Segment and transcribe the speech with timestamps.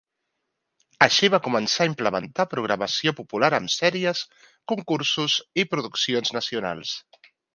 [1.05, 4.25] Així va començar a implementar programació popular amb sèries,
[4.73, 6.99] concursos i produccions nacionals.